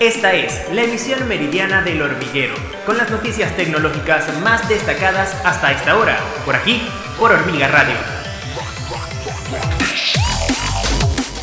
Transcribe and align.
Esta 0.00 0.32
es 0.32 0.72
la 0.72 0.84
emisión 0.84 1.26
meridiana 1.26 1.82
del 1.82 2.00
hormiguero, 2.00 2.54
con 2.86 2.96
las 2.96 3.10
noticias 3.10 3.56
tecnológicas 3.56 4.40
más 4.42 4.68
destacadas 4.68 5.34
hasta 5.44 5.72
esta 5.72 5.98
hora, 5.98 6.16
por 6.44 6.54
aquí, 6.54 6.82
por 7.18 7.32
Hormiga 7.32 7.66
Radio. 7.66 7.96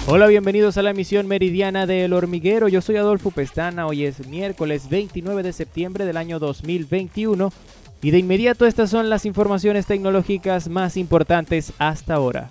Hola, 0.08 0.28
bienvenidos 0.28 0.78
a 0.78 0.84
la 0.84 0.92
emisión 0.92 1.28
meridiana 1.28 1.86
del 1.86 2.14
hormiguero. 2.14 2.70
Yo 2.70 2.80
soy 2.80 2.96
Adolfo 2.96 3.30
Pestana. 3.30 3.88
Hoy 3.88 4.06
es 4.06 4.26
miércoles 4.26 4.88
29 4.88 5.44
de 5.44 5.52
septiembre 5.52 6.06
del 6.06 6.16
año 6.16 6.40
2021. 6.40 7.52
Y 8.02 8.12
de 8.12 8.20
inmediato 8.20 8.66
estas 8.66 8.90
son 8.90 9.10
las 9.10 9.26
informaciones 9.26 9.86
tecnológicas 9.86 10.70
más 10.70 10.96
importantes 10.96 11.74
hasta 11.78 12.14
ahora. 12.14 12.48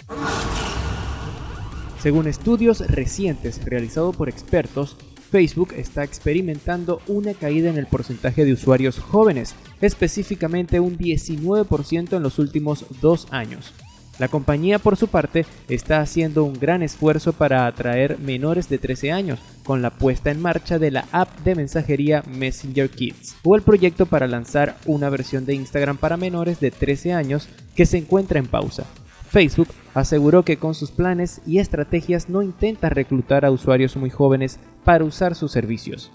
Según 2.03 2.27
estudios 2.27 2.81
recientes 2.89 3.65
realizados 3.65 4.15
por 4.15 4.29
expertos, 4.29 4.99
Facebook 5.35 5.75
está 5.77 6.05
experimentando 6.05 7.03
una 7.09 7.35
caída 7.35 7.69
en 7.69 7.77
el 7.77 7.89
porcentaje 7.89 8.45
de 8.45 8.53
usuarios 8.53 9.01
jóvenes, 9.01 9.57
específicamente 9.81 10.79
un 10.79 10.97
19% 10.97 12.17
en 12.17 12.23
los 12.23 12.39
últimos 12.39 12.85
dos 13.01 13.27
años. 13.33 13.73
La 14.21 14.29
compañía, 14.29 14.79
por 14.79 14.97
su 14.97 15.09
parte, 15.09 15.45
está 15.69 16.01
haciendo 16.01 16.45
un 16.45 16.53
gran 16.53 16.85
esfuerzo 16.85 17.33
para 17.33 17.67
atraer 17.67 18.21
menores 18.21 18.69
de 18.69 18.79
13 18.79 19.11
años, 19.11 19.41
con 19.65 19.83
la 19.83 19.91
puesta 19.91 20.31
en 20.31 20.41
marcha 20.41 20.79
de 20.79 20.93
la 20.93 21.05
app 21.11 21.37
de 21.41 21.57
mensajería 21.57 22.23
Messenger 22.29 22.89
Kids, 22.89 23.35
o 23.43 23.57
el 23.57 23.63
proyecto 23.63 24.07
para 24.07 24.29
lanzar 24.29 24.77
una 24.87 25.11
versión 25.11 25.47
de 25.47 25.55
Instagram 25.55 25.97
para 25.97 26.17
menores 26.17 26.61
de 26.61 26.71
13 26.71 27.13
años 27.13 27.49
que 27.75 27.87
se 27.87 27.99
encuentra 27.99 28.39
en 28.39 28.47
pausa. 28.47 28.85
Facebook 29.31 29.67
aseguró 29.95 30.45
que 30.45 30.59
con 30.59 30.75
sus 30.75 30.91
planes 30.91 31.41
y 31.47 31.59
estrategias 31.59 32.29
no 32.29 32.43
intenta 32.43 32.89
reclutar 32.91 33.45
a 33.45 33.51
usuarios 33.51 33.97
muy 33.97 34.11
jóvenes 34.11 34.59
para 34.85 35.05
usar 35.05 35.35
sus 35.35 35.53
servicios. 35.53 36.13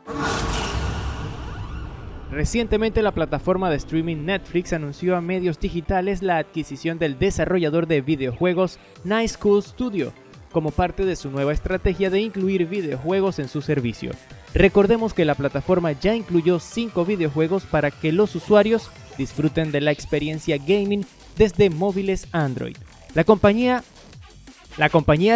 Recientemente 2.29 3.01
la 3.01 3.11
plataforma 3.11 3.71
de 3.71 3.77
streaming 3.77 4.17
Netflix 4.17 4.71
anunció 4.73 5.15
a 5.15 5.21
medios 5.21 5.59
digitales 5.59 6.21
la 6.21 6.37
adquisición 6.37 6.99
del 6.99 7.17
desarrollador 7.17 7.87
de 7.87 8.01
videojuegos 8.01 8.77
Nice 9.03 9.35
Cool 9.39 9.63
Studio, 9.63 10.13
como 10.51 10.69
parte 10.69 11.05
de 11.05 11.15
su 11.15 11.31
nueva 11.31 11.53
estrategia 11.53 12.09
de 12.09 12.21
incluir 12.21 12.67
videojuegos 12.67 13.39
en 13.39 13.47
su 13.47 13.61
servicio. 13.61 14.11
Recordemos 14.53 15.13
que 15.13 15.25
la 15.25 15.35
plataforma 15.35 15.91
ya 15.91 16.15
incluyó 16.15 16.59
5 16.59 17.03
videojuegos 17.05 17.63
para 17.65 17.91
que 17.91 18.11
los 18.11 18.35
usuarios 18.35 18.91
disfruten 19.17 19.71
de 19.71 19.81
la 19.81 19.91
experiencia 19.91 20.57
gaming 20.57 21.05
desde 21.35 21.69
móviles 21.69 22.27
Android. 22.31 22.75
La 23.15 23.23
compañía 23.23 23.83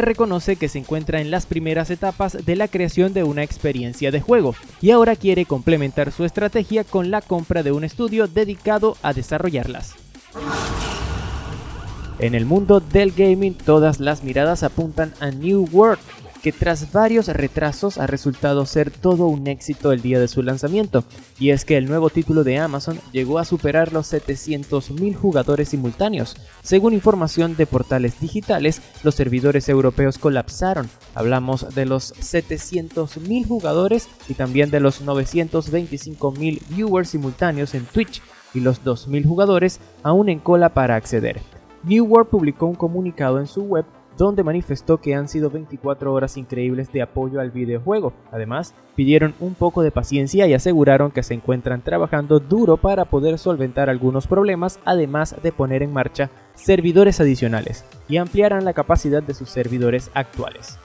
reconoce 0.01 0.55
que 0.55 0.69
se 0.69 0.79
encuentra 0.79 1.19
en 1.19 1.31
las 1.31 1.45
primeras 1.45 1.89
etapas 1.89 2.45
de 2.45 2.55
la 2.55 2.67
creación 2.67 3.13
de 3.13 3.23
una 3.23 3.43
experiencia 3.43 4.11
de 4.11 4.21
juego 4.21 4.55
y 4.81 4.91
ahora 4.91 5.15
quiere 5.15 5.45
complementar 5.45 6.11
su 6.11 6.23
estrategia 6.23 6.83
con 6.83 7.11
la 7.11 7.21
compra 7.21 7.63
de 7.63 7.71
un 7.71 7.83
estudio 7.83 8.27
dedicado 8.27 8.95
a 9.01 9.13
desarrollarlas. 9.13 9.95
En 12.19 12.35
el 12.35 12.45
mundo 12.45 12.79
del 12.79 13.11
gaming 13.11 13.55
todas 13.55 13.99
las 13.99 14.23
miradas 14.23 14.63
apuntan 14.63 15.13
a 15.19 15.31
New 15.31 15.67
World, 15.71 15.99
que 16.43 16.51
tras 16.51 16.91
varios 16.91 17.27
retrasos 17.27 17.97
ha 17.97 18.05
resultado 18.05 18.65
ser 18.65 18.91
todo 18.91 19.27
un 19.27 19.47
éxito 19.47 19.93
el 19.93 20.01
día 20.01 20.19
de 20.19 20.27
su 20.27 20.43
lanzamiento, 20.43 21.05
y 21.39 21.51
es 21.51 21.63
que 21.63 21.77
el 21.77 21.87
nuevo 21.87 22.09
título 22.09 22.43
de 22.43 22.59
Amazon 22.59 22.99
llegó 23.13 23.39
a 23.39 23.45
superar 23.45 23.93
los 23.93 24.11
700.000 24.11 25.15
jugadores 25.15 25.69
simultáneos. 25.69 26.35
Según 26.61 26.91
información 26.91 27.55
de 27.55 27.65
portales 27.65 28.19
digitales, 28.19 28.81
los 29.03 29.15
servidores 29.15 29.69
europeos 29.69 30.17
colapsaron. 30.17 30.89
Hablamos 31.15 31.73
de 31.73 31.85
los 31.85 32.13
700.000 32.15 33.47
jugadores 33.47 34.09
y 34.27 34.33
también 34.33 34.69
de 34.69 34.81
los 34.81 35.01
925.000 35.05 36.59
viewers 36.67 37.09
simultáneos 37.09 37.73
en 37.73 37.85
Twitch 37.85 38.21
y 38.53 38.59
los 38.59 38.83
2.000 38.83 39.25
jugadores 39.25 39.79
aún 40.03 40.27
en 40.27 40.39
cola 40.39 40.73
para 40.73 40.95
acceder. 40.95 41.41
New 41.83 42.05
World 42.05 42.29
publicó 42.29 42.65
un 42.65 42.75
comunicado 42.75 43.39
en 43.39 43.47
su 43.47 43.61
web 43.63 43.85
donde 44.17 44.43
manifestó 44.43 44.97
que 44.97 45.15
han 45.15 45.27
sido 45.27 45.49
24 45.49 46.13
horas 46.13 46.37
increíbles 46.37 46.91
de 46.91 47.01
apoyo 47.01 47.39
al 47.39 47.51
videojuego. 47.51 48.13
Además, 48.31 48.73
pidieron 48.95 49.33
un 49.39 49.55
poco 49.55 49.81
de 49.81 49.91
paciencia 49.91 50.47
y 50.47 50.53
aseguraron 50.53 51.11
que 51.11 51.23
se 51.23 51.33
encuentran 51.33 51.81
trabajando 51.81 52.39
duro 52.39 52.77
para 52.77 53.05
poder 53.05 53.37
solventar 53.37 53.89
algunos 53.89 54.27
problemas, 54.27 54.79
además 54.85 55.35
de 55.41 55.51
poner 55.51 55.83
en 55.83 55.93
marcha 55.93 56.29
servidores 56.55 57.19
adicionales 57.19 57.85
y 58.07 58.17
ampliarán 58.17 58.65
la 58.65 58.73
capacidad 58.73 59.23
de 59.23 59.33
sus 59.33 59.49
servidores 59.49 60.11
actuales. 60.13 60.77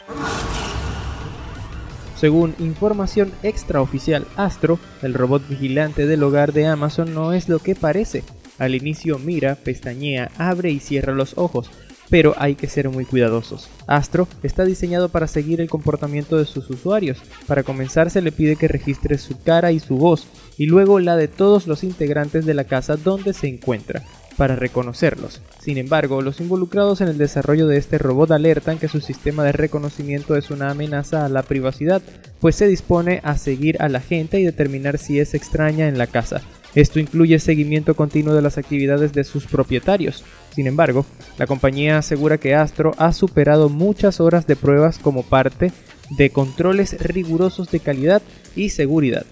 Según 2.16 2.56
información 2.58 3.30
extraoficial 3.44 4.26
Astro, 4.36 4.80
el 5.02 5.14
robot 5.14 5.46
vigilante 5.48 6.06
del 6.06 6.24
hogar 6.24 6.52
de 6.52 6.66
Amazon 6.66 7.14
no 7.14 7.32
es 7.32 7.48
lo 7.48 7.60
que 7.60 7.76
parece. 7.76 8.24
Al 8.58 8.74
inicio 8.74 9.20
mira, 9.20 9.54
pestañea, 9.54 10.32
abre 10.36 10.70
y 10.70 10.80
cierra 10.80 11.12
los 11.12 11.38
ojos, 11.38 11.70
pero 12.10 12.34
hay 12.38 12.54
que 12.54 12.68
ser 12.68 12.88
muy 12.88 13.04
cuidadosos. 13.04 13.68
Astro 13.86 14.28
está 14.42 14.64
diseñado 14.64 15.08
para 15.08 15.26
seguir 15.26 15.60
el 15.60 15.70
comportamiento 15.70 16.36
de 16.36 16.46
sus 16.46 16.68
usuarios. 16.70 17.18
Para 17.46 17.62
comenzar 17.62 18.10
se 18.10 18.22
le 18.22 18.32
pide 18.32 18.56
que 18.56 18.68
registre 18.68 19.18
su 19.18 19.40
cara 19.40 19.72
y 19.72 19.80
su 19.80 19.96
voz, 19.96 20.26
y 20.56 20.66
luego 20.66 21.00
la 21.00 21.16
de 21.16 21.28
todos 21.28 21.66
los 21.66 21.84
integrantes 21.84 22.46
de 22.46 22.54
la 22.54 22.64
casa 22.64 22.96
donde 22.96 23.32
se 23.32 23.48
encuentra, 23.48 24.02
para 24.36 24.56
reconocerlos. 24.56 25.42
Sin 25.60 25.78
embargo, 25.78 26.22
los 26.22 26.40
involucrados 26.40 27.00
en 27.00 27.08
el 27.08 27.18
desarrollo 27.18 27.66
de 27.66 27.76
este 27.76 27.98
robot 27.98 28.30
alertan 28.30 28.78
que 28.78 28.88
su 28.88 29.00
sistema 29.00 29.44
de 29.44 29.52
reconocimiento 29.52 30.36
es 30.36 30.50
una 30.50 30.70
amenaza 30.70 31.24
a 31.24 31.28
la 31.28 31.42
privacidad, 31.42 32.02
pues 32.40 32.54
se 32.54 32.68
dispone 32.68 33.20
a 33.24 33.36
seguir 33.36 33.82
a 33.82 33.88
la 33.88 34.00
gente 34.00 34.38
y 34.38 34.44
determinar 34.44 34.98
si 34.98 35.18
es 35.18 35.34
extraña 35.34 35.88
en 35.88 35.98
la 35.98 36.06
casa, 36.06 36.40
esto 36.80 37.00
incluye 37.00 37.40
seguimiento 37.40 37.96
continuo 37.96 38.34
de 38.34 38.42
las 38.42 38.56
actividades 38.56 39.12
de 39.12 39.24
sus 39.24 39.46
propietarios. 39.46 40.24
Sin 40.54 40.68
embargo, 40.68 41.04
la 41.36 41.48
compañía 41.48 41.98
asegura 41.98 42.38
que 42.38 42.54
Astro 42.54 42.92
ha 42.98 43.12
superado 43.12 43.68
muchas 43.68 44.20
horas 44.20 44.46
de 44.46 44.54
pruebas 44.54 45.00
como 45.00 45.24
parte 45.24 45.72
de 46.10 46.30
controles 46.30 46.96
rigurosos 47.00 47.68
de 47.72 47.80
calidad 47.80 48.22
y 48.54 48.68
seguridad. 48.68 49.26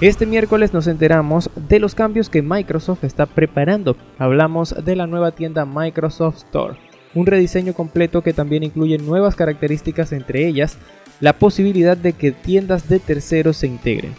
Este 0.00 0.24
miércoles 0.24 0.72
nos 0.72 0.86
enteramos 0.86 1.50
de 1.68 1.78
los 1.80 1.94
cambios 1.94 2.30
que 2.30 2.40
Microsoft 2.40 3.04
está 3.04 3.26
preparando. 3.26 3.94
Hablamos 4.18 4.74
de 4.86 4.96
la 4.96 5.06
nueva 5.06 5.32
tienda 5.32 5.66
Microsoft 5.66 6.44
Store, 6.46 6.78
un 7.14 7.26
rediseño 7.26 7.74
completo 7.74 8.22
que 8.22 8.32
también 8.32 8.62
incluye 8.62 8.96
nuevas 8.96 9.36
características, 9.36 10.12
entre 10.12 10.46
ellas 10.48 10.78
la 11.20 11.34
posibilidad 11.34 11.96
de 11.98 12.14
que 12.14 12.32
tiendas 12.32 12.88
de 12.88 13.00
terceros 13.00 13.58
se 13.58 13.66
integren. 13.66 14.14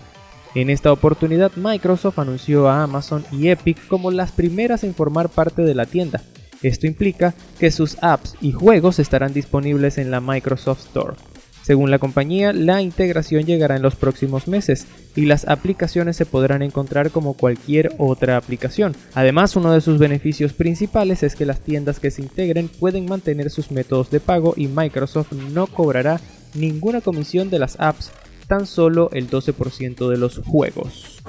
En 0.56 0.70
esta 0.70 0.94
oportunidad, 0.94 1.52
Microsoft 1.58 2.18
anunció 2.18 2.70
a 2.70 2.82
Amazon 2.82 3.26
y 3.30 3.50
Epic 3.50 3.88
como 3.90 4.10
las 4.10 4.32
primeras 4.32 4.86
en 4.86 4.96
formar 4.96 5.28
parte 5.28 5.64
de 5.64 5.76
la 5.76 5.86
tienda. 5.86 6.22
Esto 6.62 6.88
implica 6.88 7.34
que 7.60 7.72
sus 7.72 7.98
apps 8.02 8.36
y 8.40 8.54
juegos 8.54 9.00
estarán 9.00 9.34
disponibles 9.34 9.98
en 9.98 10.12
la 10.12 10.22
Microsoft 10.22 10.80
Store. 10.80 11.16
Según 11.62 11.92
la 11.92 12.00
compañía, 12.00 12.54
la 12.54 12.82
integración 12.82 13.44
llegará 13.44 13.76
en 13.76 13.82
los 13.82 13.98
próximos 13.98 14.48
meses 14.48 14.88
y 15.14 15.26
las 15.26 15.46
aplicaciones 15.46 16.16
se 16.16 16.26
podrán 16.26 16.62
encontrar 16.62 17.12
como 17.12 17.34
cualquier 17.34 17.94
otra 17.98 18.38
aplicación. 18.38 18.96
Además, 19.14 19.58
uno 19.58 19.74
de 19.74 19.82
sus 19.82 20.00
beneficios 20.00 20.54
principales 20.54 21.22
es 21.24 21.36
que 21.36 21.46
las 21.46 21.60
tiendas 21.60 22.00
que 22.00 22.12
se 22.12 22.22
integren 22.22 22.70
pueden 22.70 23.08
mantener 23.08 23.50
sus 23.50 23.72
métodos 23.72 24.10
de 24.10 24.22
pago 24.22 24.54
y 24.56 24.68
Microsoft 24.68 25.34
no 25.34 25.68
cobrará 25.68 26.22
ninguna 26.54 27.02
comisión 27.02 27.50
de 27.50 27.60
las 27.60 27.78
apps 27.78 28.12
tan 28.47 28.66
solo 28.66 29.09
el 29.11 29.29
12% 29.29 30.09
de 30.09 30.17
los 30.17 30.41
juegos. 30.45 31.22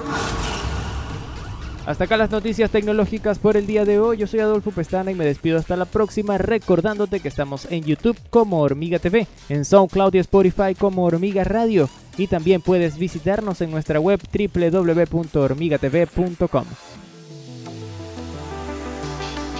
Hasta 1.87 2.05
acá 2.05 2.17
las 2.17 2.31
noticias 2.33 2.71
tecnológicas 2.71 3.39
por 3.39 3.57
el 3.57 3.69
día 3.69 3.85
de 3.85 4.01
hoy. 4.01 4.17
Yo 4.17 4.27
soy 4.27 4.41
Adolfo 4.41 4.73
Pestana 4.73 5.13
y 5.13 5.15
me 5.15 5.25
despido 5.25 5.57
hasta 5.57 5.77
la 5.77 5.85
próxima 5.85 6.37
recordándote 6.37 7.21
que 7.21 7.29
estamos 7.29 7.69
en 7.71 7.85
YouTube 7.85 8.19
como 8.29 8.61
Hormiga 8.61 8.99
TV, 8.99 9.29
en 9.49 9.65
SoundCloud 9.65 10.15
y 10.15 10.19
Spotify 10.19 10.75
como 10.77 11.05
Hormiga 11.05 11.45
Radio 11.45 11.89
y 12.19 12.27
también 12.27 12.61
puedes 12.61 12.99
visitarnos 12.99 13.61
en 13.61 13.71
nuestra 13.71 14.01
web 14.01 14.21
www.hormigatv.com. 14.33 16.65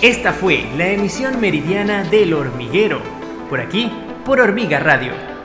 Esta 0.03 0.33
fue 0.33 0.65
la 0.77 0.91
emisión 0.91 1.41
meridiana 1.41 2.03
del 2.05 2.35
hormiguero, 2.35 3.01
por 3.49 3.61
aquí, 3.61 3.89
por 4.25 4.41
Hormiga 4.41 4.81
Radio 4.81 5.36